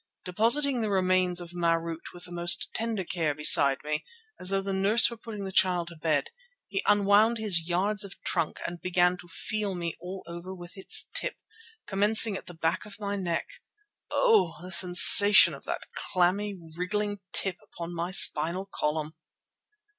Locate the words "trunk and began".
8.23-9.15